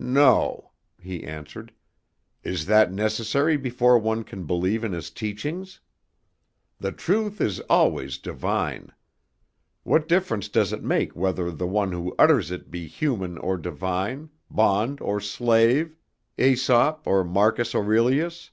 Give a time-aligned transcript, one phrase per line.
[0.00, 1.72] "No," he answered.
[2.42, 5.78] "Is that necessary before one can believe in his teachings?
[6.80, 8.90] The truth is always divine.
[9.84, 14.30] What difference does it make whether the one who utters it be human or divine,
[14.50, 15.94] bond or slave,
[16.36, 18.50] Æsop or Marcus Aurelius?